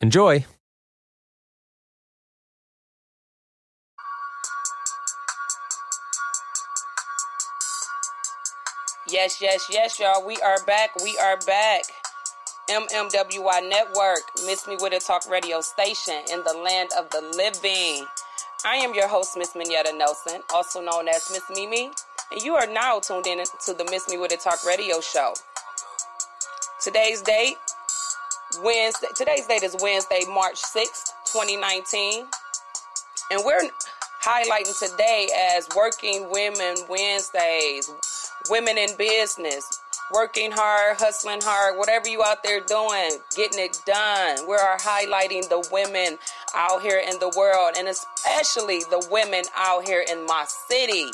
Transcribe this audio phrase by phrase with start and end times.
[0.00, 0.46] Enjoy!
[9.10, 10.24] Yes, yes, yes, y'all.
[10.26, 10.90] We are back.
[11.02, 11.82] We are back.
[12.70, 18.06] MMWI Network, Miss Me With It Talk radio station in the land of the living.
[18.64, 21.90] I am your host, Miss Minetta Nelson, also known as Miss Mimi,
[22.30, 25.34] and you are now tuned in to the Miss Me With It Talk radio show.
[26.80, 27.56] Today's date,
[28.58, 29.06] Wednesday.
[29.14, 32.26] Today's date is Wednesday, March 6th, 2019,
[33.30, 33.60] and we're
[34.22, 37.90] highlighting today as Working Women Wednesdays,
[38.50, 39.80] women in business,
[40.12, 44.38] working hard, hustling hard, whatever you out there doing, getting it done.
[44.48, 46.18] We are highlighting the women
[46.54, 51.06] out here in the world and especially the women out here in my city.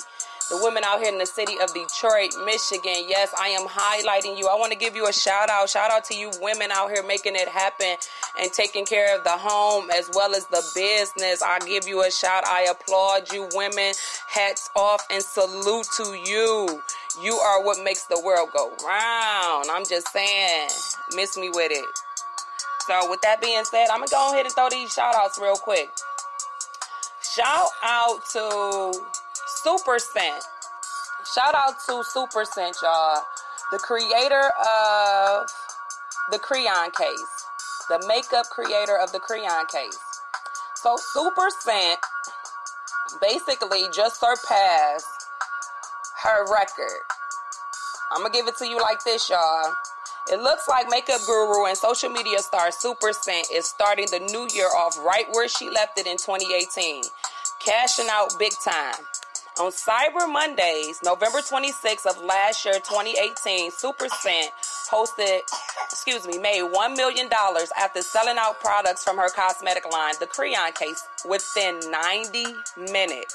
[0.49, 3.09] The women out here in the city of Detroit, Michigan.
[3.09, 4.47] Yes, I am highlighting you.
[4.47, 5.69] I want to give you a shout out.
[5.69, 7.97] Shout out to you women out here making it happen
[8.41, 11.43] and taking care of the home as well as the business.
[11.43, 12.45] I give you a shout.
[12.47, 13.93] I applaud you women.
[14.29, 16.81] Hats off and salute to you.
[17.21, 19.67] You are what makes the world go round.
[19.69, 20.69] I'm just saying,
[21.17, 21.85] miss me with it.
[22.87, 25.57] So, with that being said, I'm gonna go ahead and throw these shout outs real
[25.57, 25.89] quick.
[27.21, 28.93] Shout out to
[29.67, 30.45] Supa Cent.
[31.35, 33.21] Shout out to Supa Cent, y'all.
[33.73, 35.49] The creator of
[36.31, 37.47] the Crayon Case,
[37.89, 39.99] the makeup creator of the Crayon Case.
[40.77, 41.99] So, Supa Cent
[43.21, 45.27] basically just surpassed
[46.23, 47.03] her record.
[48.13, 49.75] I'm gonna give it to you like this, y'all.
[50.31, 54.47] It looks like makeup guru and social media star Supa Cent is starting the new
[54.55, 57.03] year off right where she left it in 2018,
[57.59, 58.95] cashing out big time.
[59.59, 64.53] On Cyber Mondays, November 26th of last year, 2018, Supa Cent
[64.91, 65.41] hosted,
[65.91, 67.31] excuse me, made $1 million
[67.79, 72.45] after selling out products from her cosmetic line, the Crayon Case, within 90
[72.93, 73.35] minutes.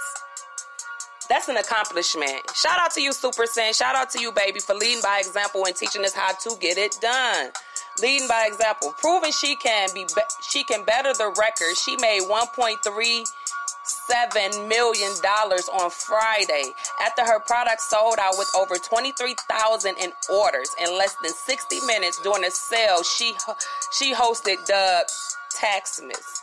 [1.28, 2.42] That's an accomplishment.
[2.54, 3.76] Shout out to you, Supa Cent.
[3.76, 6.78] Shout out to you, baby, for leading by example and teaching us how to get
[6.78, 7.50] it done.
[8.00, 11.76] Leading by example, proving she can be, be she can better the record.
[11.78, 12.22] She made
[14.12, 16.64] 1.37 million dollars on Friday
[17.02, 22.20] after her product sold out with over 23,000 in orders in less than 60 minutes
[22.24, 23.34] during a sale she
[23.98, 25.10] she hosted dubbed
[25.56, 26.42] Taxmas.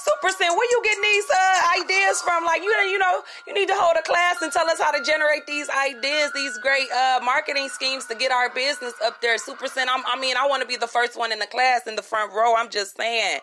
[0.00, 2.44] Supa Cent, where you getting these uh, ideas from?
[2.44, 5.02] Like you, you know, you need to hold a class and tell us how to
[5.04, 9.36] generate these ideas, these great uh, marketing schemes to get our business up there.
[9.36, 11.86] Supa Cent, I'm, I mean, I want to be the first one in the class
[11.86, 12.54] in the front row.
[12.56, 13.40] I'm just saying.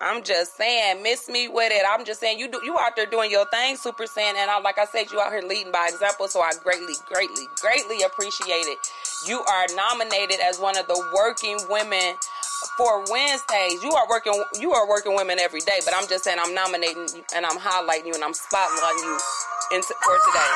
[0.00, 1.82] I'm just saying, miss me with it.
[1.88, 4.60] I'm just saying, you do, you out there doing your thing, Supa Cent, and I,
[4.60, 6.28] like I said, you out here leading by example.
[6.28, 8.78] So I greatly, greatly, greatly appreciate it.
[9.26, 12.14] You are nominated as one of the working women
[12.76, 16.38] for Wednesdays, you are working you are working women every day, but I'm just saying
[16.40, 19.18] I'm nominating you and I'm highlighting you and I'm spotlighting you
[19.76, 20.52] in, for today.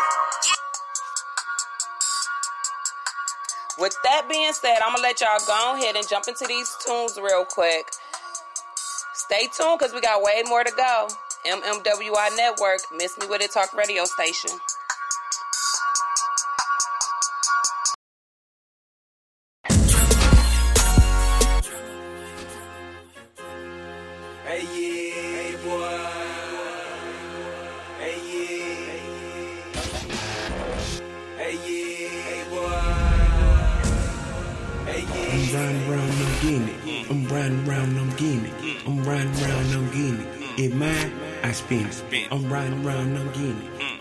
[3.78, 7.18] With that being said, I'm gonna let y'all go ahead and jump into these tunes
[7.20, 7.86] real quick.
[9.32, 11.08] Stay tuned because we got way more to go.
[11.46, 14.50] MMWI Network, Miss Me With It Talk radio station.
[24.44, 25.98] Hey boy, hey boy.
[31.38, 32.68] Hey yeah, hey boy.
[34.84, 37.10] Hey yeah, I'm riding around, no getting it.
[37.10, 38.61] I'm riding around, no getting it.
[42.30, 43.91] I'm riding around, no getting it.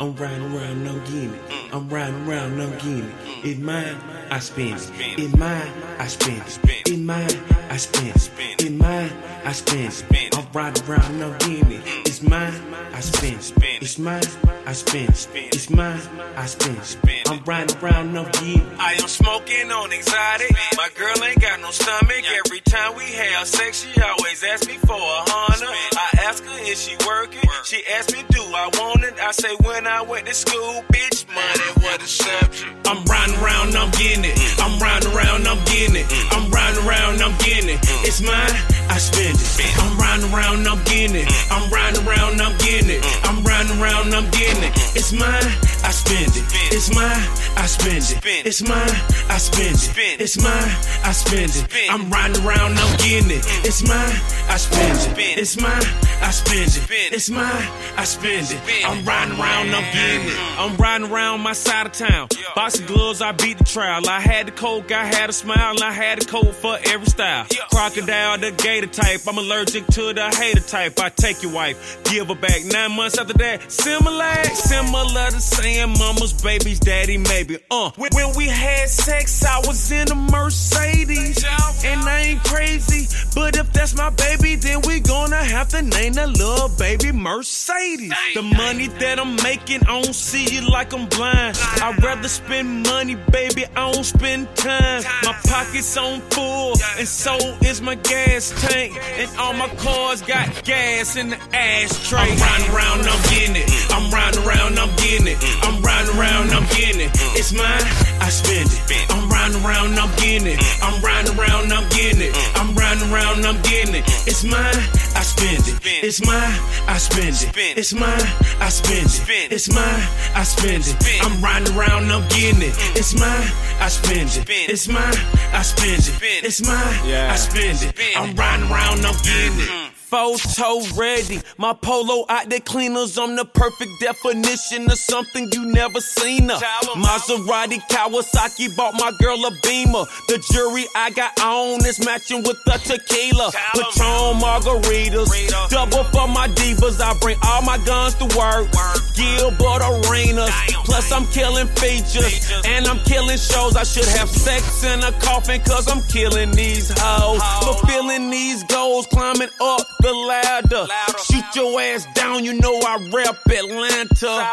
[3.44, 4.02] It's mine, mm.
[4.02, 4.32] mm.
[4.32, 5.20] I spend it.
[5.20, 6.60] It's mine, I spend it.
[6.88, 7.40] It's mine,
[7.70, 8.32] I spend it.
[8.58, 9.12] It's mine,
[9.46, 10.36] I spend it.
[10.36, 11.82] I'm riding around, I'm getting.
[11.82, 12.08] Mm.
[12.08, 12.54] It's mine,
[12.94, 13.38] I spend.
[13.82, 14.24] It's mine,
[14.66, 15.10] I spend.
[15.36, 16.02] It's mine,
[16.36, 16.98] I spend.
[17.28, 18.68] I'm riding around, I'm getting.
[18.80, 20.52] I am smoking on exotic.
[20.78, 22.26] My girl ain't got no stomach.
[22.46, 25.70] Every time we have sex, she always asks me for a hundred.
[25.70, 27.48] I ask her if she working.
[27.66, 29.14] She asks me, do I want it?
[29.22, 32.88] I say when I went to school, bitch, money was the subject.
[32.88, 34.36] I'm riding around, I'm getting it.
[34.36, 34.64] Mm.
[34.64, 36.08] I'm riding around, I'm getting it.
[36.08, 36.32] Mm.
[36.32, 37.80] I'm riding around, I'm getting it.
[37.82, 38.08] Mm.
[38.08, 38.56] It's mine,
[38.90, 39.78] I spend it.
[39.84, 41.28] I'm riding around, I'm getting it.
[41.28, 41.52] Mm.
[41.52, 43.02] I'm riding around, I'm getting it.
[43.02, 43.30] Mm.
[43.30, 44.74] I'm riding around, I'm getting it.
[44.74, 44.96] Mm.
[44.96, 45.48] It's mine,
[45.88, 46.44] I spend it.
[46.72, 47.24] It's mine,
[47.56, 48.46] I spend it.
[48.46, 48.96] It's mine,
[49.30, 50.20] I spend it.
[50.22, 50.72] It's mine,
[51.04, 51.66] I spend it.
[51.90, 53.44] I'm riding around, I'm getting it.
[53.64, 54.16] It's mine,
[54.50, 55.38] I spend it.
[55.40, 55.86] It's mine,
[56.22, 57.14] I spend it.
[57.14, 57.68] It's mine,
[57.98, 58.60] I spend it.
[58.86, 60.38] I'm riding around, I'm getting it.
[60.60, 62.28] I'm riding around my side of town.
[62.54, 64.08] Boxing gloves, I beat the trial.
[64.10, 67.08] I had the coke, I had a smile, and I had a coat for every
[67.08, 67.46] style.
[67.70, 69.22] Crocodile, the gator type.
[69.26, 71.00] I'm allergic to the hater type.
[71.00, 72.64] I take your wife, give her back.
[72.66, 77.58] Nine months after that, similar, similar to saying mama's baby's daddy, maybe.
[77.70, 81.44] Uh, when, we had sex, I was in a Mercedes,
[81.84, 83.08] and I ain't crazy.
[83.34, 88.14] But if that's my baby, then we gonna have to name that little baby Mercedes.
[88.34, 91.58] The money that I'm making, I don't see it like I'm blind.
[91.82, 95.04] I'd rather spend money, baby, I don't spend time.
[95.24, 98.98] My pockets on full, and so is my gas tank.
[99.18, 102.20] And all my cars got gas in the ashtray.
[102.20, 103.68] I'm riding around, I'm getting it.
[103.92, 105.38] I'm riding around, I'm getting it.
[105.64, 107.12] I'm riding around, I'm getting it.
[107.36, 107.86] It's mine,
[108.20, 109.06] I spend it.
[109.12, 110.60] I'm riding around, I'm getting it.
[110.82, 112.34] I'm riding around, I'm getting it.
[112.56, 114.04] I'm riding around, I'm getting it.
[114.28, 114.80] It's mine,
[115.16, 115.80] I spend it.
[116.04, 116.56] It's mine,
[116.88, 117.78] I spend it.
[117.78, 118.28] It's mine,
[118.60, 119.52] I spend it.
[119.52, 120.04] It's mine,
[120.36, 120.96] I spend it.
[121.24, 122.74] I'm riding around, I'm getting it.
[122.74, 122.98] Mm.
[123.00, 123.48] It's mine,
[123.80, 124.50] I spend it.
[124.50, 125.18] It's mine,
[125.54, 126.44] I spend it.
[126.44, 127.96] It's mine, I spend it.
[128.16, 129.81] I'm riding around, I'm getting it.
[130.12, 131.40] Photo ready.
[131.58, 133.18] My polo out the cleaners.
[133.18, 136.52] I'm the perfect definition of something you never seen.
[136.52, 137.00] Uh, Her.
[137.00, 140.04] Maserati Kawasaki bought my girl a beamer.
[140.28, 143.52] The jury I got on is matching with the tequila.
[143.74, 145.70] Patron margaritas.
[145.70, 147.00] Double for my divas.
[147.00, 148.68] I bring all my guns to work.
[149.16, 150.52] Gilbert arenas.
[150.86, 152.52] Plus I'm killing features.
[152.66, 153.76] And I'm killing shows.
[153.76, 157.42] I should have sex in a coffin cause I'm killing these hoes.
[157.64, 159.08] Fulfilling these goals.
[159.08, 160.88] Climbing up the ladder.
[161.24, 164.52] Shoot your ass down, you know I rep Atlanta.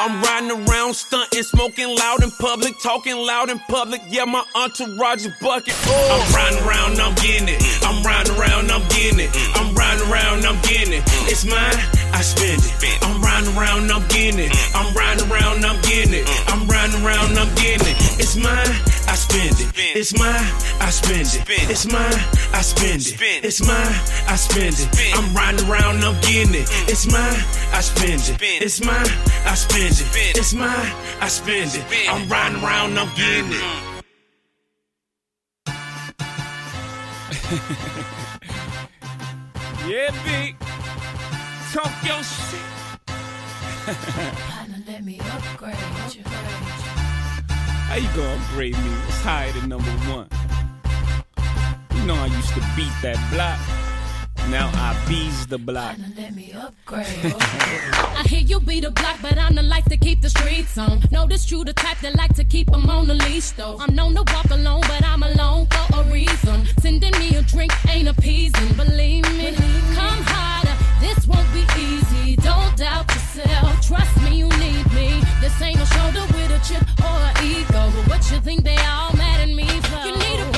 [0.00, 4.02] I'm riding around, stunting, smoking loud in public, talking loud in public.
[4.08, 5.74] Yeah, my entourage is bucket.
[5.86, 6.02] Oh.
[6.02, 6.12] Mm.
[6.12, 7.60] I'm riding around, I'm getting it.
[7.60, 7.88] Mm.
[7.88, 9.30] I'm riding around, I'm getting it.
[9.54, 11.02] I'm riding around, I'm getting it.
[11.30, 11.78] It's mine,
[12.12, 12.98] I spend it.
[13.02, 14.52] I'm riding around, I'm getting it.
[14.52, 14.74] Mm.
[14.76, 16.26] I'm riding around, I'm getting it.
[16.26, 16.52] Mm.
[16.52, 17.96] I'm riding around, I'm getting it.
[17.96, 18.20] Mm.
[18.20, 18.72] It's mine,
[19.08, 19.72] I spend it.
[19.96, 20.46] It's mine,
[20.80, 21.70] I spend it.
[21.70, 22.18] It's mine,
[22.52, 23.44] I spend it.
[23.44, 23.94] It's mine,
[24.28, 24.88] I spend it.
[25.16, 26.68] I'm riding around, I'm getting it.
[26.88, 27.40] It's mine,
[27.72, 28.36] I spend it.
[28.42, 29.08] It's mine,
[29.46, 30.36] I spend it.
[30.36, 31.84] It's mine, I spend it.
[32.08, 33.62] I'm riding around, I'm getting it.
[39.84, 40.54] Yeah, B.
[41.72, 42.71] Talk your shit.
[43.84, 45.74] Partner, let me upgrade
[46.14, 46.22] you.
[47.88, 48.92] How you gonna upgrade me?
[49.08, 50.28] It's higher than number one.
[51.94, 53.58] You know I used to beat that block.
[54.50, 55.96] Now I bees the block.
[55.96, 57.06] Partner, let me upgrade.
[57.34, 61.00] I hear you be the block, but I'm the life to keep the streets on.
[61.10, 63.78] No, Notice you the type that like to keep them on the leash, though.
[63.80, 66.66] I'm known to walk alone, but I'm alone for a reason.
[66.80, 69.54] Sending me a drink ain't appeasing, believe me.
[69.94, 72.36] Come harder, this won't be easy.
[72.36, 75.20] Don't doubt yourself, trust me, you need me.
[75.40, 77.90] This ain't a shoulder with a chip or an ego.
[77.94, 80.06] But what you think they all mad at me for?
[80.06, 80.51] You need a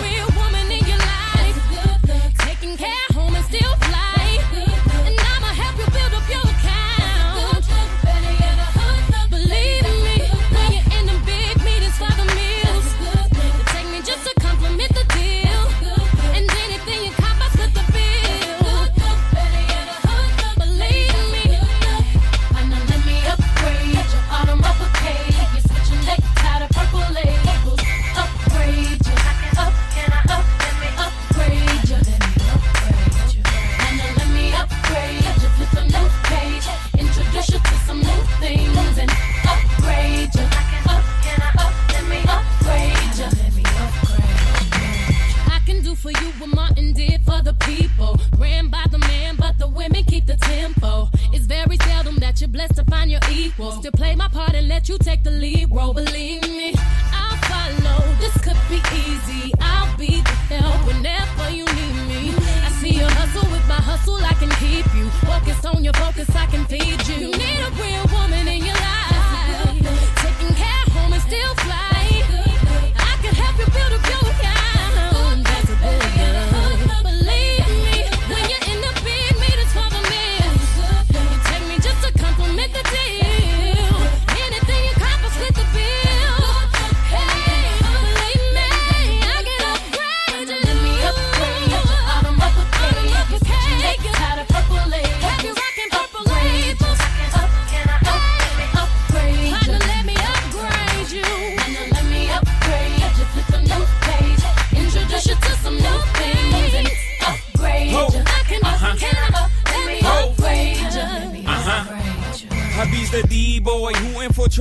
[47.64, 48.18] people.
[48.38, 51.08] Ran by the man, but the women keep the tempo.
[51.32, 53.72] It's very seldom that you're blessed to find your equal.
[53.72, 55.94] Still play my part and let you take the lead role.
[55.94, 56.43] Believe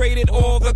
[0.04, 0.74] infiltrated all the.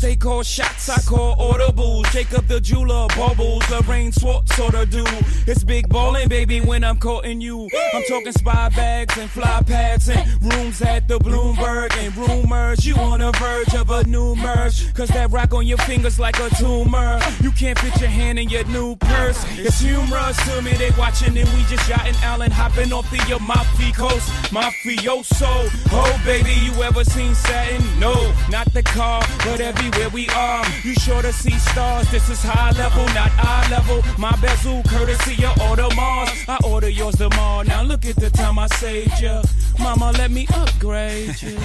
[0.00, 2.09] They call shots, I call audibles.
[2.12, 5.04] Jacob the jeweler, bubbles, Lorraine Schwartz sort of do.
[5.46, 7.68] It's big ballin', baby, when I'm courting you.
[7.94, 12.84] I'm talking spy bags and fly pads and rooms at the Bloomberg and rumors.
[12.84, 14.92] You on the verge of a new merge.
[14.94, 17.20] Cause that rock on your fingers like a tumor.
[17.40, 19.44] You can't fit your hand in your new purse.
[19.56, 23.92] It's humorous to me, they watching and we just yachting Allen hopping off the Amalfi
[23.92, 24.28] coast.
[24.52, 27.82] Mafioso, oh baby, you ever seen satin?
[28.00, 28.14] No,
[28.50, 30.64] not the car, but everywhere we are.
[30.82, 34.02] You sure to see stars, this is high level, not eye level.
[34.18, 36.48] My bezel, courtesy of Audemars.
[36.48, 37.62] I order yours tomorrow.
[37.62, 39.42] Now look at the time I saved ya.
[39.78, 41.58] Mama, let me upgrade you.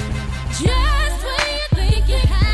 [0.52, 2.45] Just when you think you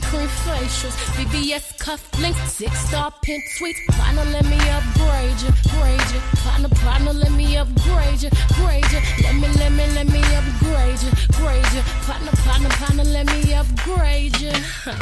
[0.00, 3.80] diamond cream facials, BBS cufflinks, six star pin suites.
[3.88, 6.20] Partner, let me upgrade you, grade you.
[6.40, 9.00] Partner, partner, let me upgrade you, grade you.
[9.22, 11.82] Let me, let me, let me upgrade you, grade you.
[12.04, 14.52] Partner, partner, partner, let me upgrade you.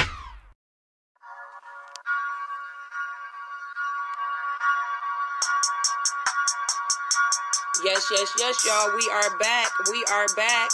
[7.82, 8.96] Yes, yes, yes, y'all.
[8.96, 9.68] We are back.
[9.92, 10.70] We are back.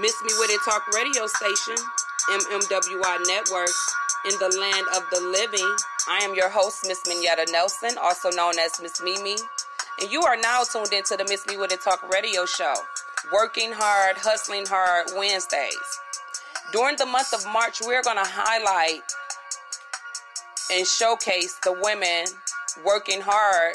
[0.00, 1.76] Miss Me With It Talk radio station,
[2.30, 3.70] MMWI Network,
[4.26, 5.76] in the land of the living.
[6.08, 9.36] I am your host, Miss Mignetta Nelson, also known as Miss Mimi.
[10.00, 12.74] And you are now tuned into the Miss Me With It Talk radio show,
[13.32, 15.76] Working Hard, Hustling Hard Wednesdays.
[16.72, 19.02] During the month of March, we're going to highlight
[20.72, 22.26] and showcase the women
[22.84, 23.74] working hard,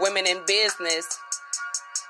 [0.00, 1.18] women in business,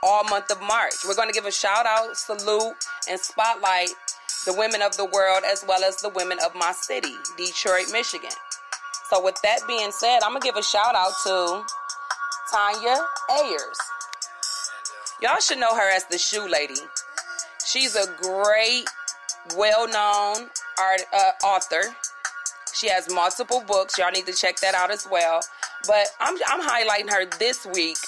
[0.03, 0.95] all month of March.
[1.07, 2.75] We're going to give a shout out, salute,
[3.09, 3.91] and spotlight
[4.45, 8.31] the women of the world as well as the women of my city, Detroit, Michigan.
[9.11, 11.63] So, with that being said, I'm going to give a shout out to
[12.51, 12.97] Tanya
[13.33, 13.79] Ayers.
[15.21, 16.81] Y'all should know her as the Shoe Lady.
[17.65, 18.85] She's a great,
[19.57, 21.83] well known art uh, author.
[22.75, 23.99] She has multiple books.
[23.99, 25.41] Y'all need to check that out as well.
[25.87, 27.99] But I'm, I'm highlighting her this week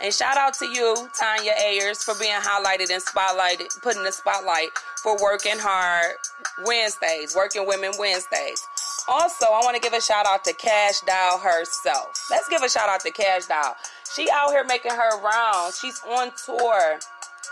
[0.00, 4.70] And shout out to you, Tanya Ayers, for being highlighted and spotlighted, putting the spotlight
[5.02, 6.16] for working hard
[6.64, 8.60] Wednesdays, working women Wednesdays.
[9.06, 12.26] Also, I want to give a shout out to Kash Doll herself.
[12.30, 13.76] Let's give a shout out to Kash Doll.
[14.14, 15.78] She out here making her rounds.
[15.78, 16.98] She's on tour.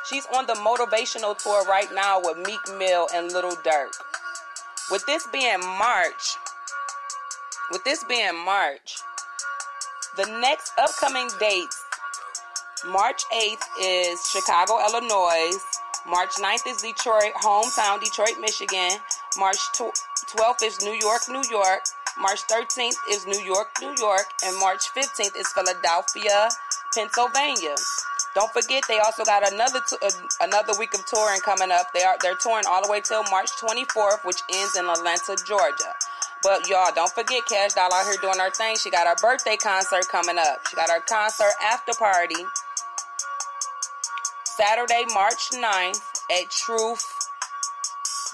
[0.08, 3.92] She's on the motivational tour right now with Meek Mill and Lil Durk.
[4.90, 6.36] With this being March,
[7.70, 8.96] with this being March,
[10.20, 11.82] the next upcoming dates,
[12.86, 15.56] March 8th is Chicago, Illinois.
[16.06, 18.90] March 9th is Detroit, hometown Detroit, Michigan.
[19.38, 21.80] March 12th is New York, New York.
[22.20, 24.26] March 13th is New York, New York.
[24.44, 26.50] And March 15th is Philadelphia,
[26.94, 27.76] Pennsylvania.
[28.34, 30.10] Don't forget, they also got another t- uh,
[30.42, 31.92] another week of touring coming up.
[31.94, 35.94] They are they're touring all the way till March 24th, which ends in Atlanta, Georgia.
[36.42, 38.76] But y'all, don't forget, Kash Doll out here doing her thing.
[38.76, 40.66] She got her birthday concert coming up.
[40.68, 42.44] She got her concert after party
[44.44, 47.28] Saturday, March 9th at Truth,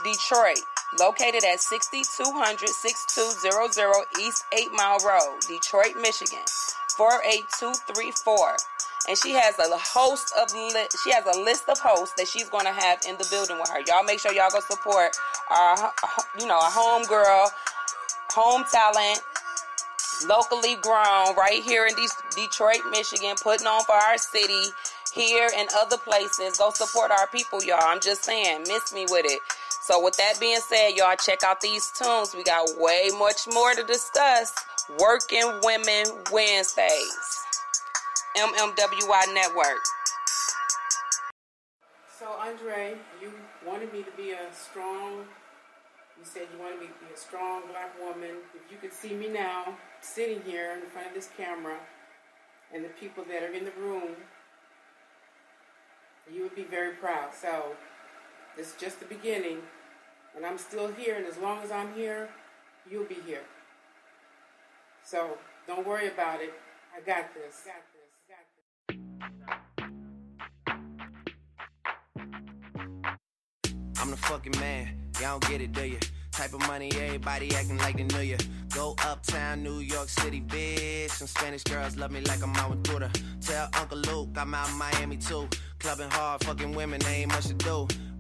[0.05, 0.61] Detroit.
[0.99, 6.45] Located at 6200 6200 East 8 Mile Road, Detroit, Michigan,
[6.97, 8.57] 48234
[9.09, 12.49] and she has a host of li- she has a list of hosts that she's
[12.49, 13.81] going to have in the building with her.
[13.87, 15.17] Y'all make sure y'all go support
[15.51, 15.93] our
[16.39, 17.51] you know a home girl,
[18.37, 19.19] home talent,
[20.29, 21.95] locally grown, right here in
[22.37, 24.69] Detroit, Michigan, putting on for our city
[25.15, 26.59] here and other places.
[26.59, 27.81] Go support our people, y'all.
[27.81, 29.41] I'm just saying, miss me with it.
[29.85, 32.35] So, with that being said, y'all check out these tunes.
[32.37, 34.53] We got way much more to discuss.
[35.01, 37.29] Working Women Wednesdays,
[38.37, 39.81] MMWI Network.
[42.19, 43.33] So, Andre, you
[43.67, 45.25] wanted me to be a strong,
[46.19, 48.37] you said you wanted me to be a strong black woman.
[48.55, 51.79] If you could see me now, sitting here in front of this camera,
[52.75, 54.17] and the people that are in the room,
[56.33, 57.35] you would be very proud.
[57.35, 57.77] So,
[58.57, 59.59] this is just the beginning
[60.37, 62.29] and I'm still here, and as long as I'm here,
[62.89, 63.43] you'll be here.
[65.03, 66.53] So don't worry about it.
[66.95, 67.63] I got this.
[67.65, 68.99] Got this.
[69.47, 69.61] Got
[74.07, 74.87] I'm the fucking man.
[75.21, 75.99] Y'all don't get it, do you?
[76.31, 78.37] Type of money, everybody acting like they knew you.
[78.73, 81.11] Go uptown, New York City, bitch.
[81.11, 83.11] Some Spanish girls love me like I'm out with Twitter.
[83.41, 85.49] Tell Uncle Luke I'm out Miami too.
[85.81, 87.89] Clubbing hard, fucking women, ain't much to do.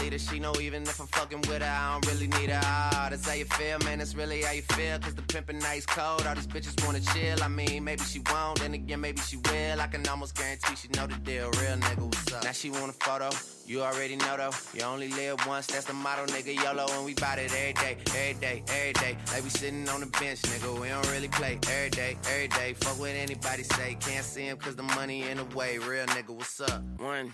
[0.00, 0.18] leader.
[0.18, 2.60] She know even if I'm fucking with her, I don't really need her.
[2.62, 3.98] Ah, that's how you feel, man.
[3.98, 4.98] That's really how you feel.
[4.98, 6.26] Cause the pimpin' nice cold.
[6.26, 7.42] All these bitches wanna chill.
[7.42, 9.80] I mean, maybe she won't, then again, maybe she will.
[9.80, 11.50] I can almost guarantee she know the deal.
[11.60, 12.44] Real nigga, what's up?
[12.44, 13.30] Now she want a photo.
[13.66, 14.50] You already know though.
[14.74, 16.54] You only live once, that's the motto, nigga.
[16.54, 19.16] YOLO, and we bout it every day, every day, every day.
[19.32, 20.80] Like we sitting on the bench, nigga.
[20.80, 22.74] We don't really play every day, every day.
[22.74, 23.96] Fuck what anybody say.
[24.00, 25.78] Can't see him cause the money in the way.
[25.78, 26.82] Real nigga, what's up?
[26.98, 27.32] One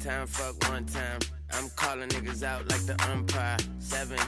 [0.00, 1.20] time, fuck one time.
[1.52, 3.56] I'm calling niggas out like the umpire.
[3.78, 4.18] Seven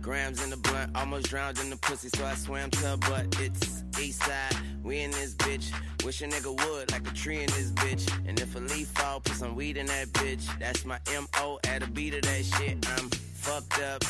[0.00, 3.26] grams in the blunt, almost drowned in the pussy, so I swam to her butt.
[3.40, 5.72] It's east side, we in this bitch.
[6.04, 8.08] Wish a nigga would, like a tree in this bitch.
[8.28, 10.46] And if a leaf fall, put some weed in that bitch.
[10.58, 12.86] That's my MO at a beat of that shit.
[12.90, 14.04] I'm fucked up,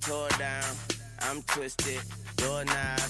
[0.00, 0.74] tore down,
[1.20, 2.00] I'm twisted,
[2.36, 3.00] doorknob,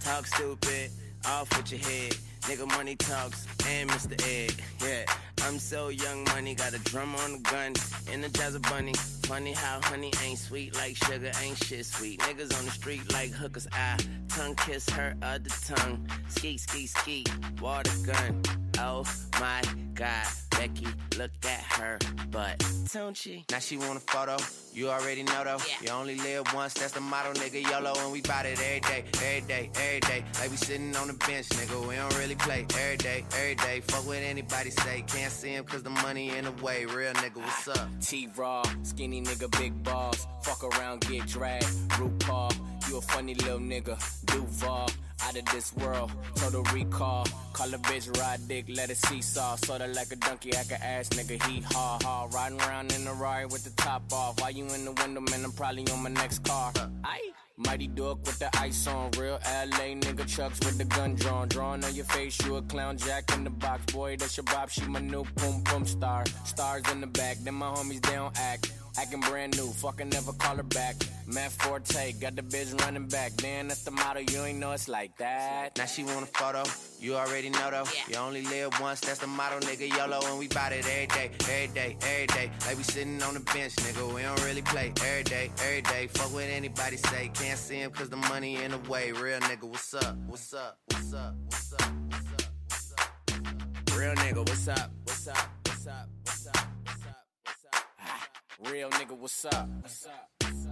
[0.00, 0.90] talk stupid,
[1.26, 2.16] off with your head.
[2.42, 4.20] Nigga money talks and Mr.
[4.26, 5.04] Egg, yeah.
[5.44, 7.74] I'm so young money, got a drum on a gun,
[8.10, 8.94] energize a bunny.
[9.24, 12.20] Funny how honey ain't sweet like sugar, ain't shit sweet.
[12.20, 13.96] Niggas on the street like hookers, I
[14.28, 16.06] tongue kiss her other tongue.
[16.28, 17.24] Ski, ski, ski,
[17.60, 18.42] water gun.
[18.78, 19.04] Oh
[19.40, 19.62] my
[19.94, 20.26] god,
[20.62, 20.86] Becky,
[21.18, 21.98] look at her
[22.30, 22.64] butt.
[22.92, 23.44] Don't she?
[23.50, 24.36] Now she want a photo.
[24.72, 25.56] You already know though.
[25.56, 25.74] Yeah.
[25.82, 27.68] You only live once, that's the motto, nigga.
[27.68, 30.24] YOLO, and we bout it every day, every day, every day.
[30.38, 31.88] Like we sitting on the bench, nigga.
[31.88, 33.80] We don't really play every day, every day.
[33.80, 35.02] Fuck what anybody say.
[35.08, 36.84] Can't see him cause the money in the way.
[36.84, 37.78] Real nigga, what's up?
[37.78, 40.28] Ah, T Raw, skinny nigga, big balls.
[40.42, 41.66] Fuck around, get dragged.
[41.98, 42.54] RuPaul,
[42.88, 43.98] you a funny little nigga.
[44.26, 44.88] Duval
[45.24, 46.10] out of this world.
[46.36, 47.26] Total recall.
[47.52, 49.56] Call a bitch ride dick, let it seesaw.
[49.56, 52.28] Sorta like a donkey, act a ass nigga, he ha ha.
[52.32, 54.40] Riding around in a Rari with the top off.
[54.40, 55.44] Why you in the window, man?
[55.44, 56.72] I'm probably on my next car.
[57.04, 57.30] Aye.
[57.66, 59.10] Mighty Duck with the ice on.
[59.18, 61.48] Real LA nigga Chucks with the gun drawn.
[61.48, 63.92] Drawn on your face, you a clown jack in the box.
[63.92, 66.24] Boy, that's your bop, she my new boom boom star.
[66.44, 68.72] Stars in the back, then my homies, don't act.
[68.98, 70.96] Acting brand new, fucking never call her back.
[71.26, 73.32] Matt Forte, got the bitch running back.
[73.42, 75.78] Man, that's the motto, you ain't know it's like that.
[75.78, 76.62] Now she want a photo,
[77.02, 77.84] you already know though.
[77.92, 78.02] Yeah.
[78.08, 79.88] You only live once, that's the motto, nigga.
[79.96, 82.50] YOLO, and we bout it every day, every day, every day.
[82.66, 84.14] Like we sitting on the bench, nigga.
[84.14, 86.06] We don't really play every day, every day.
[86.06, 89.10] Fuck what anybody say, can't see him cause the money in the way.
[89.12, 90.16] Real nigga, what's up?
[90.26, 90.78] What's up?
[90.86, 91.34] What's up?
[91.46, 91.92] What's up?
[92.08, 92.42] What's up?
[92.68, 93.98] What's up?
[93.98, 94.90] Real nigga, what's up?
[95.04, 95.36] What's up?
[95.66, 96.08] What's up?
[96.24, 96.56] What's up?
[96.84, 97.26] What's up?
[97.44, 97.84] What's up?
[98.00, 98.28] Ah,
[98.70, 99.68] real nigga, what's up?
[99.80, 100.30] What's up?
[100.40, 100.71] What's up?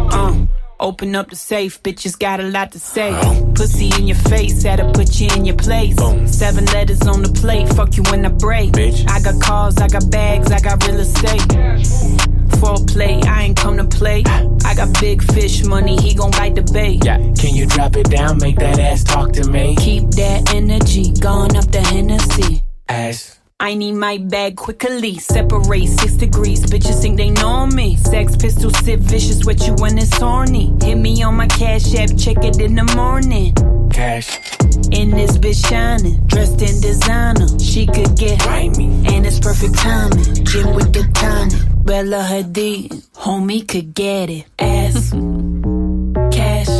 [0.81, 3.11] Open up the safe, bitches got a lot to say.
[3.53, 5.95] Pussy in your face, had to put you in your place.
[6.25, 8.75] Seven letters on the plate, fuck you when I break.
[9.07, 11.41] I got cars, I got bags, I got real estate.
[12.59, 14.23] For play, I ain't come to play.
[14.65, 17.05] I got big fish money, he gon' bite the bait.
[17.05, 19.75] Yeah, can you drop it down, make that ass talk to me?
[19.75, 22.63] Keep that energy, going up the Hennessy.
[22.89, 23.40] Ass.
[23.61, 25.19] I need my bag quickly.
[25.19, 26.61] Separate six degrees.
[26.61, 27.95] Bitches think they know me.
[27.95, 30.73] Sex pistol, sit vicious, what you when it's horny.
[30.81, 33.53] Hit me on my cash app, check it in the morning.
[33.91, 34.39] Cash.
[34.91, 37.47] In this bitch shining, dressed in designer.
[37.59, 39.05] She could get Grimy.
[39.13, 40.43] and it's perfect timing.
[40.43, 44.45] Jim with the tonic, Bella Hadid, homie could get it.
[44.57, 45.11] Ass,
[46.35, 46.70] cash,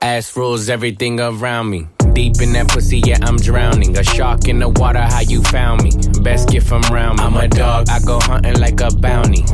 [0.00, 1.88] Ass rules everything around me.
[2.12, 3.98] Deep in that pussy, yeah, I'm drowning.
[3.98, 5.90] A shark in the water, how you found me?
[6.22, 7.24] Best gift from round me.
[7.24, 9.44] I'm a dog, I go hunting like a bounty.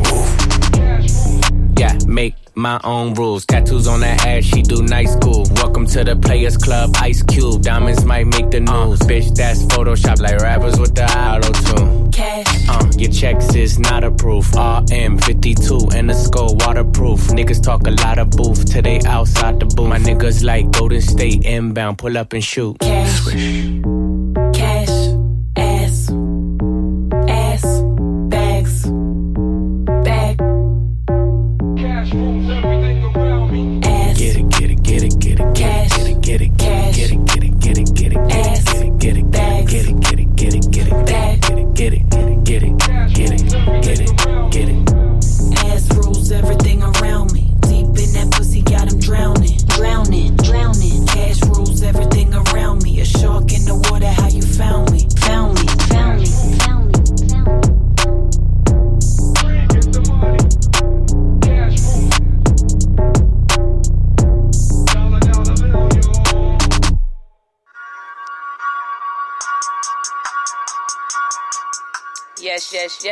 [1.76, 3.44] Yeah, make my own rules.
[3.46, 5.44] Tattoos on that ass, she do night school.
[5.56, 7.62] Welcome to the Players Club, Ice Cube.
[7.62, 9.00] Diamonds might make the news.
[9.00, 12.12] Bitch, that's Photoshop like rappers with the auto tune.
[12.12, 12.46] cash.
[12.68, 14.54] Uh, your checks is not approved.
[14.54, 17.20] RM52 and the skull waterproof.
[17.28, 19.88] Niggas talk a lot of booth till they outside the booth.
[19.88, 22.78] My niggas like Golden State inbound, pull up and shoot.
[22.78, 23.32] Cash, cash,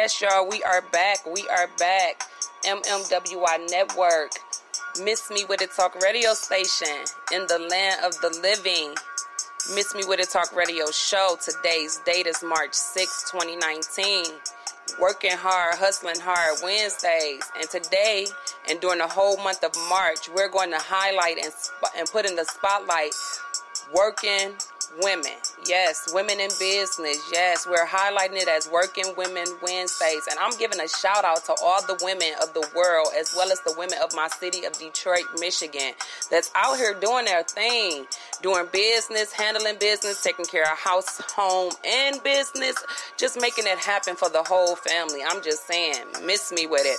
[0.02, 0.48] Yes, y'all.
[0.48, 1.24] We are back.
[1.24, 2.24] We are back.
[2.64, 4.32] MMWI Network.
[5.00, 8.96] Miss Me With It Talk radio station in the land of the living.
[9.76, 11.38] Miss Me With It Talk radio show.
[11.40, 14.24] Today's date is March 6, 2019.
[15.00, 17.44] Working hard, hustling hard Wednesdays.
[17.56, 18.26] And today,
[18.68, 22.28] and during the whole month of March, we're going to highlight and, sp- and put
[22.28, 23.14] in the spotlight
[23.94, 24.56] working
[25.00, 25.32] women.
[25.66, 27.18] Yes, women in business.
[27.32, 30.22] Yes, we're highlighting it as Working Women Wednesdays.
[30.30, 33.50] And I'm giving a shout out to all the women of the world, as well
[33.50, 35.92] as the women of my city of Detroit, Michigan,
[36.30, 38.06] that's out here doing their thing,
[38.42, 42.76] doing business, handling business, taking care of house, home, and business,
[43.16, 45.20] just making it happen for the whole family.
[45.26, 46.98] I'm just saying, miss me with it.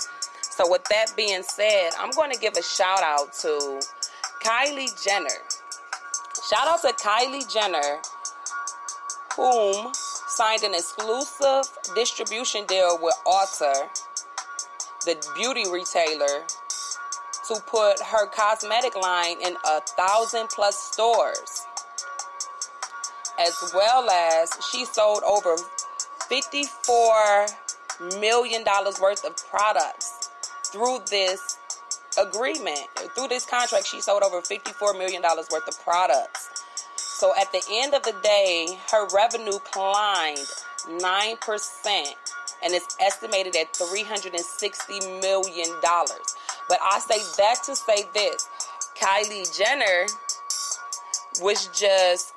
[0.50, 3.80] So, with that being said, I'm going to give a shout out to
[4.44, 5.28] Kylie Jenner.
[6.46, 8.02] Shout out to Kylie Jenner,
[9.34, 13.88] whom signed an exclusive distribution deal with Ulta,
[15.06, 16.44] the beauty retailer,
[17.48, 21.66] to put her cosmetic line in a thousand plus stores.
[23.38, 25.56] As well as she sold over
[26.30, 28.64] $54 million
[29.00, 30.28] worth of products
[30.66, 31.56] through this
[32.18, 32.86] agreement.
[33.14, 36.50] Through this contract, she sold over $54 million worth of products.
[36.96, 40.38] So at the end of the day, her revenue climbed
[40.86, 41.86] 9%,
[42.64, 45.70] and it's estimated at $360 million.
[46.68, 48.48] But I say that to say this
[49.00, 50.06] Kylie Jenner
[51.40, 52.32] was just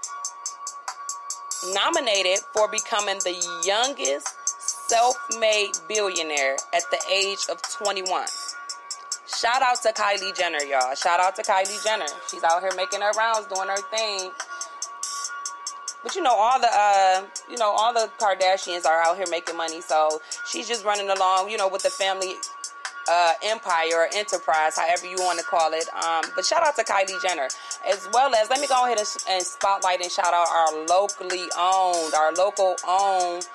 [1.74, 4.28] nominated for becoming the youngest
[4.90, 8.26] self made billionaire at the age of 21.
[9.40, 10.96] Shout out to Kylie Jenner, y'all.
[10.96, 12.08] Shout out to Kylie Jenner.
[12.28, 14.32] She's out here making her rounds, doing her thing.
[16.02, 19.56] But you know, all the uh, you know, all the Kardashians are out here making
[19.56, 22.34] money, so she's just running along, you know, with the family
[23.08, 25.88] uh, empire or enterprise, however you want to call it.
[25.94, 27.48] Um, but shout out to Kylie Jenner,
[27.88, 31.46] as well as let me go ahead and, and spotlight and shout out our locally
[31.56, 33.48] owned, our local owned,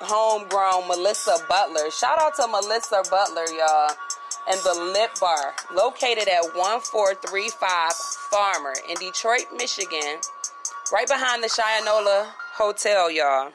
[0.00, 1.90] homegrown Melissa Butler.
[1.90, 3.90] Shout out to Melissa Butler, y'all
[4.50, 7.92] and the Lip Bar, located at 1435
[8.30, 10.18] Farmer in Detroit, Michigan,
[10.92, 13.52] right behind the Shinola Hotel, y'all.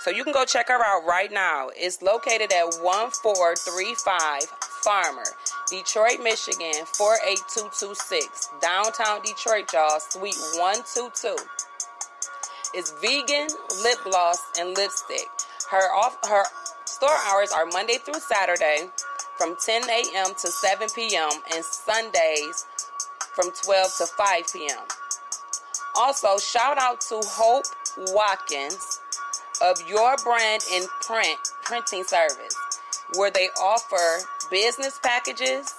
[0.00, 1.68] So you can go check her out right now.
[1.76, 4.42] It's located at 1435
[4.82, 5.24] Farmer,
[5.70, 8.50] Detroit, Michigan, 48226.
[8.60, 11.36] Downtown Detroit, y'all, Suite 122.
[12.74, 13.48] It's vegan
[13.82, 15.28] lip gloss and lipstick.
[15.70, 16.42] Her off her
[16.86, 18.88] Store hours are Monday through Saturday
[19.36, 20.34] from 10 a.m.
[20.40, 21.30] to 7 p.m.
[21.54, 22.66] and Sundays
[23.34, 24.84] from 12 to 5 p.m.
[25.96, 27.66] Also, shout out to Hope
[27.96, 29.00] Watkins
[29.62, 32.56] of Your Brand in Print printing service,
[33.14, 35.74] where they offer business packages,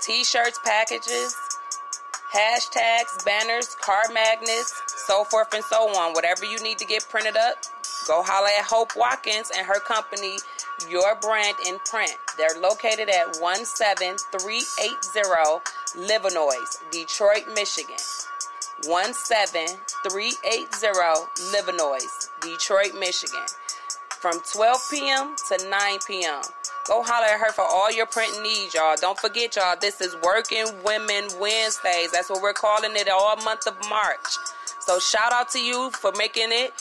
[0.00, 1.36] t-shirts packages,
[2.32, 4.72] hashtags, banners, card magnets,
[5.06, 6.12] so forth and so on.
[6.12, 7.56] Whatever you need to get printed up,
[8.06, 10.38] go holla at Hope Watkins and her company,
[10.88, 12.16] Your Brand in Print.
[12.36, 15.62] They're located at 17380
[15.96, 17.96] Livernois, Detroit, Michigan.
[18.82, 20.66] 17380
[21.52, 23.46] Livernois, Detroit, Michigan.
[24.10, 25.36] From 12 p.m.
[25.48, 26.42] to 9 p.m.
[26.86, 28.94] Go holler at her for all your print needs, y'all.
[29.00, 32.12] Don't forget, y'all, this is Working Women Wednesdays.
[32.12, 34.36] That's what we're calling it all month of March.
[34.80, 36.72] So shout out to you for making it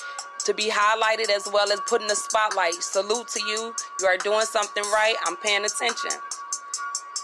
[0.45, 2.75] to be highlighted as well as putting the spotlight.
[2.75, 3.73] Salute to you.
[3.99, 5.15] You are doing something right.
[5.25, 6.11] I'm paying attention.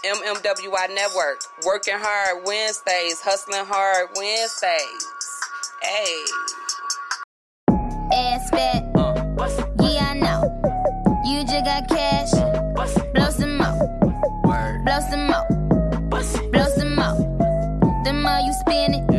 [0.04, 1.40] MMWI Network.
[1.64, 3.20] Working hard Wednesdays.
[3.20, 5.06] Hustling hard Wednesdays.
[5.82, 6.24] Hey.
[8.12, 8.82] Ass fat.
[9.80, 10.42] Yeah, I know.
[11.24, 12.32] You just got cash.
[13.14, 14.82] Blow some more.
[14.84, 15.46] Blow some more.
[16.10, 17.14] Blow some more.
[18.04, 19.11] The more you spend it,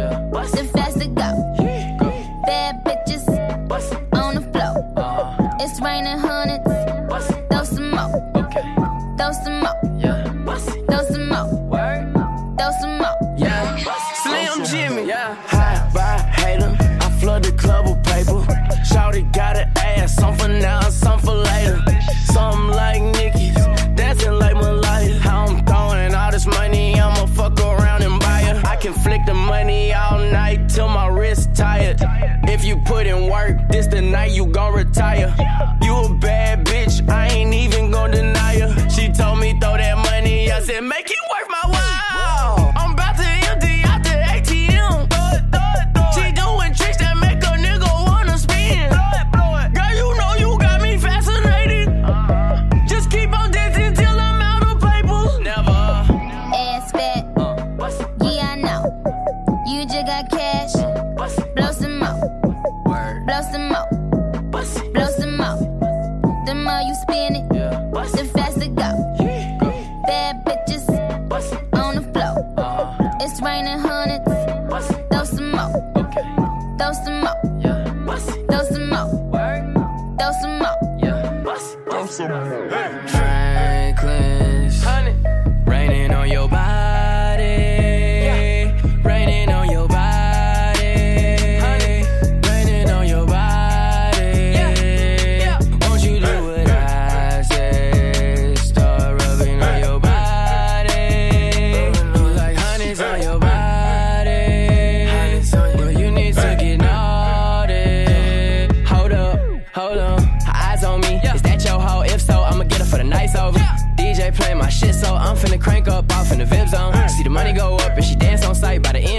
[9.34, 9.84] Throw some up.
[9.84, 10.58] more.
[10.58, 11.52] Throw some up.
[11.52, 12.56] more.
[12.58, 13.36] Throw some more.
[13.36, 13.78] Yeah,
[14.22, 15.08] Slim Jimmy.
[15.08, 16.78] Yeah, high by hater.
[17.02, 18.46] I flood the club with paper.
[18.86, 21.82] Shawty got an ass, some for now, some for later.
[22.26, 23.56] Something like Nicki's,
[23.96, 25.18] dancing like Malaya.
[25.18, 28.62] How I'm throwing all this money, I'ma fuck around and buy her.
[28.68, 31.98] I can flick the money all night till my wrist tired.
[32.44, 35.34] If you put in work, this the night you gon' retire.
[35.82, 35.93] You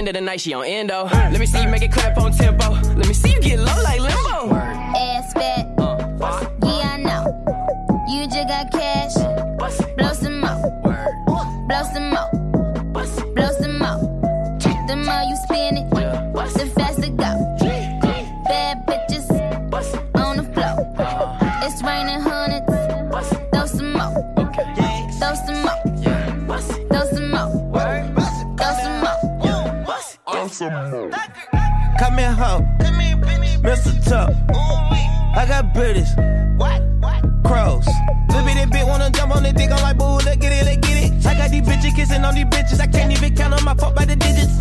[0.06, 1.04] end of the night, she on endo.
[1.04, 2.72] Let me see you make it clap on tempo.
[2.72, 4.54] Let me see you get low like limbo.
[4.54, 5.66] Ass fat.
[5.78, 8.04] Uh, yeah, I know.
[8.10, 9.13] You just got cash.
[30.54, 31.10] Some more.
[31.98, 32.64] Come here, ho.
[33.66, 33.92] Mr.
[34.08, 34.30] Tuck.
[35.36, 36.14] I got bitches.
[36.56, 36.80] What?
[37.44, 37.86] Crows.
[38.28, 39.72] Little bitty bitch wanna jump on the dick.
[39.72, 41.26] I'm like, boo, let's get it, let's get it.
[41.26, 42.80] I got these bitches kissing on these bitches.
[42.80, 44.54] I can't even count on my fuck by the digits.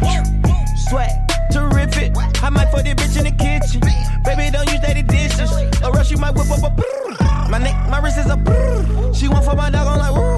[0.89, 1.11] Swag,
[1.51, 2.11] terrific.
[2.41, 3.81] I might fuck this bitch in the kitchen.
[4.25, 5.51] Baby, don't use dirty dishes.
[5.83, 7.49] Or else you might whip up a brrr.
[7.51, 9.15] My neck, my wrist is a brrr.
[9.15, 10.32] She want for my dog, I'm like, woo.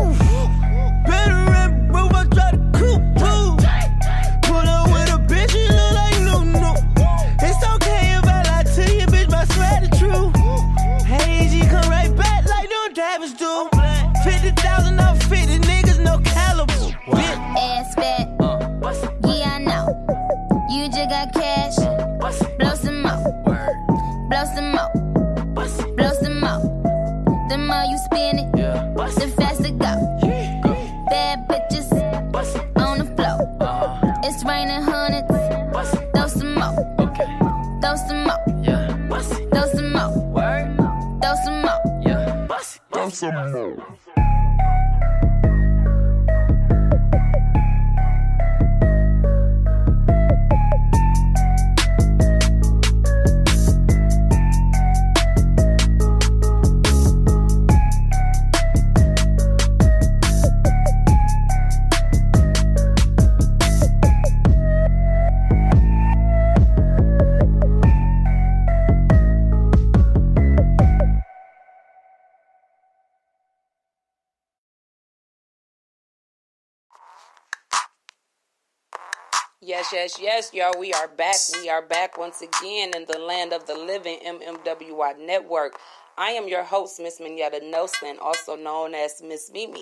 [80.05, 80.79] Yes, yes, y'all.
[80.79, 81.35] We are back.
[81.59, 85.79] We are back once again in the land of the living MMWI network.
[86.15, 89.81] I am your host, Miss Mignetta Nelson, also known as Miss Mimi.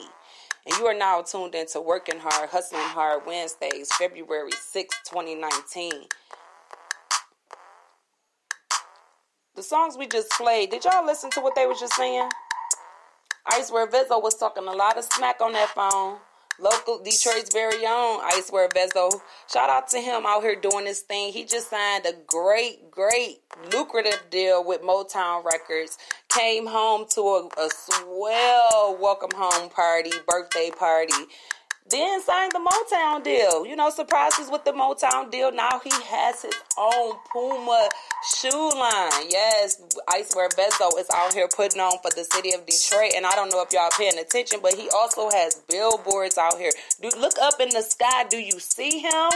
[0.65, 5.91] And you are now tuned into Working Hard, Hustling Hard Wednesdays, February 6, 2019.
[9.57, 12.29] The songs we just played, did y'all listen to what they were just saying?
[13.51, 16.19] Icewear Vezo was talking a lot of smack on that phone.
[16.59, 19.09] Local Detroit's very own Icewear Vezo.
[19.51, 21.33] Shout out to him out here doing this thing.
[21.33, 23.39] He just signed a great, great,
[23.71, 25.97] lucrative deal with Motown Records.
[26.29, 31.13] Came home to a, a swell welcome home party, birthday party.
[31.89, 33.65] Then signed the Motown deal.
[33.65, 35.51] You know, surprises with the Motown deal.
[35.51, 37.89] Now he has his own Puma
[38.35, 39.27] shoe line.
[39.29, 43.13] Yes, Icewear Vezo is out here putting on for the city of Detroit.
[43.15, 46.71] And I don't know if y'all paying attention, but he also has billboards out here.
[47.01, 48.25] Do, look up in the sky.
[48.29, 49.29] Do you see him?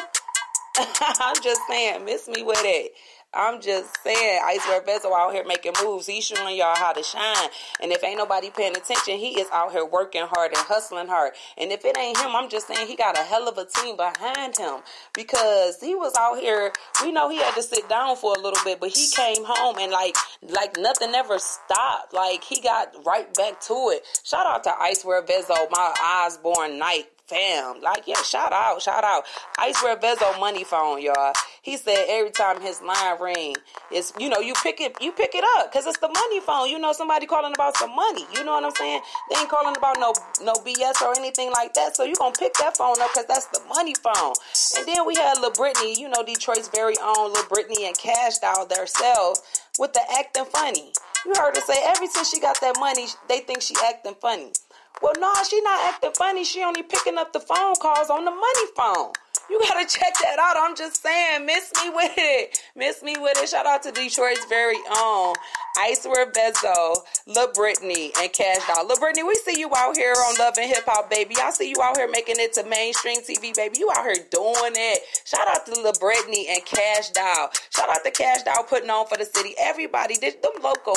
[1.20, 2.94] I'm just saying, miss me with it.
[3.34, 6.08] I'm just saying, Icewear Vezo out here making moves.
[6.08, 7.50] He's showing y'all how to shine.
[7.82, 11.34] And if ain't nobody paying attention, he is out here working hard and hustling hard.
[11.58, 13.98] And if it ain't him, I'm just saying he got a hell of a team
[13.98, 14.80] behind him
[15.13, 16.72] because he was out here.
[17.04, 19.76] We know he had to sit down for a little bit, but he came home
[19.80, 22.13] and like like nothing ever stopped.
[22.13, 24.06] Like he got right back to it.
[24.24, 27.82] Shout out to Icewear Vezo, my Osborn Knight fam.
[27.82, 29.26] Like, yeah, shout out, shout out.
[29.58, 31.34] Icewear Vezo money phone, y'all.
[31.68, 33.54] He said every time his line ring,
[33.92, 36.70] it's you know, you pick it you pick it up because it's the money phone.
[36.70, 38.24] You know somebody calling about some money.
[38.34, 39.02] You know what I'm saying?
[39.30, 41.98] They ain't calling about no no BS or anything like that.
[41.98, 44.32] So you gonna pick that phone up because that's the money phone.
[44.78, 48.46] And then we had Lil Brittany, you know, Detroit's very own Lil Brittany and Cashed
[48.46, 49.42] Out themselves
[49.78, 50.94] with the acting funny.
[51.26, 54.54] You heard her say every since she got that money, they think she acting funny.
[55.02, 56.46] Well, no, she not acting funny.
[56.46, 59.12] She only picking up the phone calls on the money phone.
[59.50, 60.56] You gotta check that out.
[60.58, 62.60] I'm just saying, miss me with it.
[62.76, 63.48] Miss me with it.
[63.48, 65.36] Shout out to Detroit's very own
[65.78, 68.88] Icewear Vezo, La Brittany, and Kash Doll.
[68.88, 71.36] La Brittany, we see you out here on Love and Hip Hop, baby.
[71.42, 73.78] I see you out here making it to mainstream TV, baby.
[73.80, 75.00] You out here doing it.
[75.24, 77.50] Shout out to La Brittany and Kash Doll.
[77.70, 79.54] Shout out to Kash Doll putting on for the city.
[79.60, 80.96] Everybody, them local,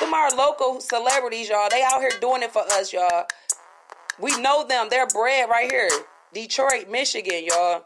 [0.00, 1.68] them our local celebrities, y'all.
[1.70, 3.26] They out here doing it for us, y'all.
[4.18, 4.88] We know them.
[4.90, 5.88] They're bred right here.
[6.32, 7.84] Detroit, Michigan, y'all.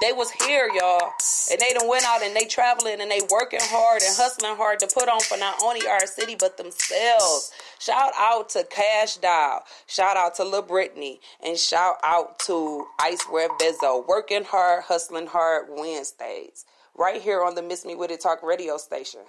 [0.00, 1.12] They was here, y'all.
[1.50, 4.80] And they done went out and they traveling and they working hard and hustling hard
[4.80, 7.52] to put on for not only our city but themselves.
[7.78, 9.60] Shout out to Kash Doll.
[9.86, 11.20] Shout out to Lil Brittany.
[11.44, 14.06] And shout out to Icewear Vezo.
[14.08, 16.64] Working hard, hustling hard Wednesdays.
[16.96, 19.20] Right here on the Miss Me With It Talk radio station.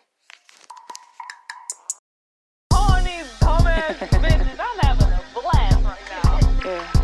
[2.73, 6.65] On these dumbass bitches, I'm having a blast right now.
[6.65, 7.02] Yeah.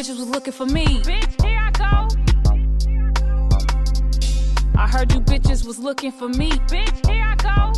[0.00, 0.86] I heard you bitches was looking for me.
[0.86, 2.08] Bitch, here I go.
[4.78, 6.50] I heard you bitches was looking for me.
[6.70, 7.72] Bitch, here I go.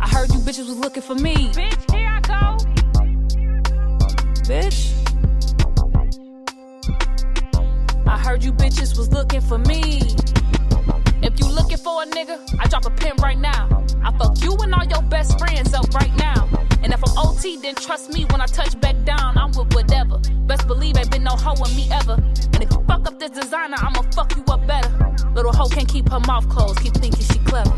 [0.00, 1.34] I heard you bitches was looking for me.
[1.52, 2.56] Bitch, here I go.
[4.48, 4.94] Bitch.
[8.06, 10.00] I heard you bitches was looking for me.
[11.22, 13.79] If you looking for a nigga, I drop a pin right now.
[14.02, 16.48] I fuck you and all your best friends up right now.
[16.82, 20.18] And if I'm OT, then trust me when I touch back down, I'm with whatever.
[20.46, 22.14] Best believe ain't been no hoe with me ever.
[22.14, 24.90] And if you fuck up this designer, I'ma fuck you up better.
[25.34, 27.70] Little hoe can't keep her mouth closed, keep thinking she clever.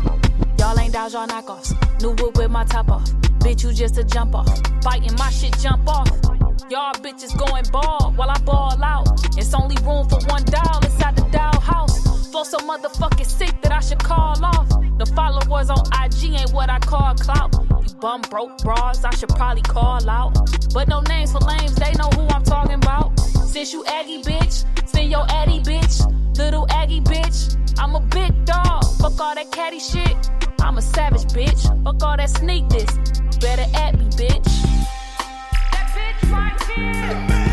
[0.57, 1.73] Y'all ain't dolls, y'all knockoffs.
[2.01, 3.09] New whip with my top off.
[3.39, 4.47] Bitch, you just a jump off.
[4.81, 6.07] Biting my shit, jump off.
[6.69, 9.07] Y'all bitches going ball while I ball out.
[9.37, 12.29] It's only room for one doll inside the doll house.
[12.31, 14.69] Flow so motherfucking sick that I should call off.
[15.03, 17.53] The followers on IG ain't what I call clout.
[17.53, 20.33] You bum broke bras, I should probably call out.
[20.73, 23.19] But no names for lames, they know who I'm talking about.
[23.19, 26.07] Since you Aggie bitch, send your Addy bitch.
[26.37, 28.85] Little Aggie bitch, I'm a big dog.
[29.01, 30.15] Fuck all that catty shit.
[30.61, 31.61] I'm a savage bitch.
[31.83, 32.89] Fuck all that sneak this.
[33.39, 34.45] Better at me, bitch.
[35.73, 37.52] That bitch right here.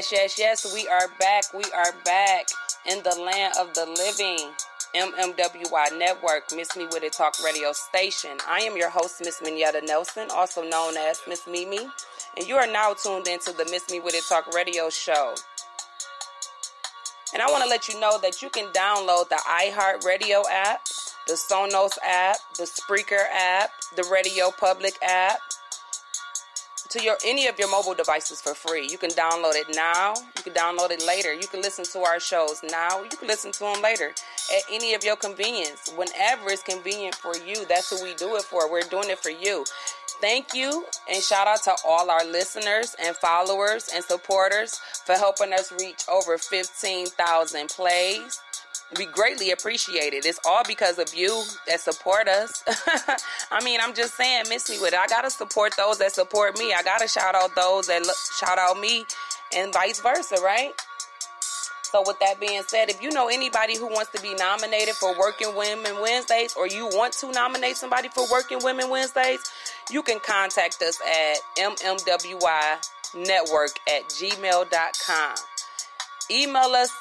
[0.00, 1.52] Yes, yes, yes, we are back.
[1.52, 2.46] We are back
[2.86, 4.48] in the land of the living.
[4.96, 8.30] MMWY Network, Miss Me With It Talk radio station.
[8.48, 11.86] I am your host, Miss Minetta Nelson, also known as Miss Mimi,
[12.38, 15.34] and you are now tuned into the Miss Me With It Talk radio show.
[17.34, 20.80] And I want to let you know that you can download the iHeartRadio app,
[21.26, 25.40] the Sonos app, the Spreaker app, the Radio Public app,
[26.90, 28.86] to your any of your mobile devices for free.
[28.90, 30.14] You can download it now.
[30.36, 31.32] You can download it later.
[31.32, 33.02] You can listen to our shows now.
[33.02, 34.10] You can listen to them later
[34.54, 35.92] at any of your convenience.
[35.96, 38.70] Whenever it's convenient for you, that's who we do it for.
[38.70, 39.64] We're doing it for you.
[40.20, 45.52] Thank you and shout out to all our listeners and followers and supporters for helping
[45.52, 48.40] us reach over 15,000 plays.
[48.98, 50.26] We greatly appreciate it.
[50.26, 52.64] It's all because of you that support us.
[53.50, 54.98] I mean, I'm just saying, miss me with it.
[54.98, 56.72] I gotta support those that support me.
[56.72, 59.04] I gotta shout out those that look, shout out me,
[59.56, 60.72] and vice versa, right?
[61.90, 65.18] So, with that being said, if you know anybody who wants to be nominated for
[65.18, 69.40] Working Women Wednesdays, or you want to nominate somebody for Working Women Wednesdays,
[69.90, 72.38] you can contact us at mmwynetwork
[73.88, 75.34] at gmail.com.
[76.30, 76.92] Email us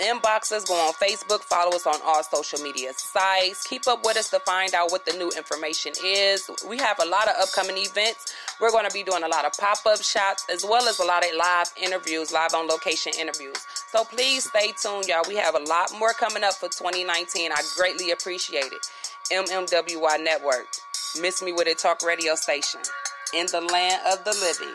[0.00, 3.64] Inbox us, go on Facebook, follow us on all social media sites.
[3.64, 6.50] Keep up with us to find out what the new information is.
[6.68, 8.34] We have a lot of upcoming events.
[8.60, 11.04] We're going to be doing a lot of pop up shots as well as a
[11.04, 13.56] lot of live interviews, live on location interviews.
[13.92, 15.22] So please stay tuned, y'all.
[15.28, 17.52] We have a lot more coming up for 2019.
[17.52, 18.86] I greatly appreciate it.
[19.30, 20.66] MMWY Network,
[21.20, 22.80] Miss Me With It Talk radio station
[23.32, 24.74] in the land of the living.